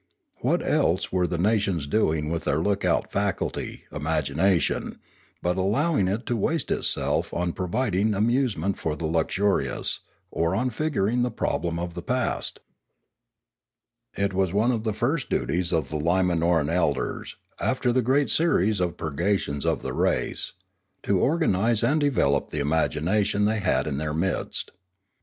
What 0.39 0.67
else 0.67 1.11
were 1.11 1.27
the 1.27 1.37
nations 1.37 1.85
doing 1.85 2.31
with 2.31 2.45
their 2.45 2.57
lookout 2.57 3.11
faculty, 3.11 3.83
imagination, 3.91 4.97
but 5.43 5.57
allowing 5.57 6.07
it 6.07 6.25
to 6.25 6.35
waste 6.35 6.71
itself 6.71 7.31
on 7.35 7.53
providing 7.53 8.15
amusement 8.15 8.79
for 8.79 8.95
the 8.95 9.05
luxurious, 9.05 9.99
or 10.31 10.55
on 10.55 10.71
figuring 10.71 11.21
the 11.21 11.29
problem 11.29 11.77
of 11.77 11.93
the 11.93 12.01
past? 12.01 12.61
It 14.17 14.33
was 14.33 14.51
one 14.51 14.71
of 14.71 14.85
the 14.85 14.93
first 14.95 15.29
duties 15.29 15.71
of 15.71 15.89
the 15.89 15.97
Limanoran 15.99 16.67
elders, 16.73 17.35
438 17.59 17.63
Limanora 17.63 17.69
after 17.71 17.91
the 17.93 18.01
great 18.01 18.29
series 18.31 18.79
of 18.79 18.97
purgations 18.97 19.67
of 19.67 19.83
the 19.83 19.93
race, 19.93 20.53
to 21.03 21.19
or 21.19 21.37
ganise 21.37 21.83
and 21.87 22.01
develop 22.01 22.49
the 22.49 22.57
imagination 22.59 23.45
they 23.45 23.59
had 23.59 23.85
in 23.85 23.99
their 23.99 24.15
midst. 24.15 24.71